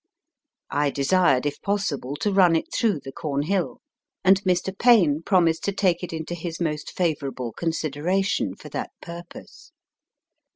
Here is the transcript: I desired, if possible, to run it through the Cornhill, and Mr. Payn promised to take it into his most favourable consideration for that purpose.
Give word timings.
I 0.71 0.89
desired, 0.89 1.45
if 1.45 1.61
possible, 1.61 2.15
to 2.15 2.33
run 2.33 2.55
it 2.55 2.73
through 2.73 3.01
the 3.01 3.11
Cornhill, 3.11 3.81
and 4.23 4.41
Mr. 4.45 4.75
Payn 4.75 5.21
promised 5.23 5.63
to 5.65 5.71
take 5.71 6.01
it 6.01 6.11
into 6.11 6.33
his 6.33 6.59
most 6.59 6.89
favourable 6.91 7.51
consideration 7.51 8.55
for 8.55 8.69
that 8.69 8.89
purpose. 8.99 9.71